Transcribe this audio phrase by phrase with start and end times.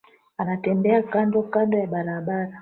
[0.37, 2.59] Anatembea kando kando ya barabara